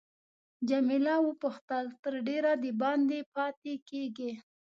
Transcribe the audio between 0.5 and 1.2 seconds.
جميله